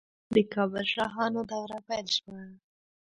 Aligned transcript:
د 0.35 0.35
کابل 0.53 0.85
شاهانو 0.93 1.41
دوره 1.51 1.77
پیل 1.87 2.07
شوه 2.17 2.41